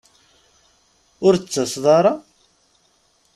Ur 1.25 1.33
d-tettaseḍ 1.35 1.85
ara? 1.97 2.13